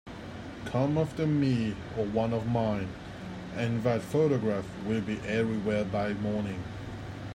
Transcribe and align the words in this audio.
Come 0.65 0.97
after 0.97 1.27
me 1.27 1.75
or 1.95 2.05
one 2.05 2.33
of 2.33 2.47
mine, 2.47 2.87
and 3.55 3.83
that 3.83 4.01
photograph 4.01 4.65
will 4.83 5.01
be 5.01 5.19
everywhere 5.19 5.85
by 5.85 6.13
morning. 6.15 6.63